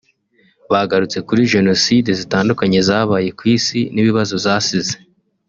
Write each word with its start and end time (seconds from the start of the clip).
bagarutse 0.71 1.17
kuri 1.27 1.41
Jenoside 1.53 2.09
zitandukanye 2.19 2.79
zabaye 2.89 3.29
ku 3.37 3.43
Isi 3.55 3.79
n’ibibazo 3.93 4.35
zasize 4.45 4.95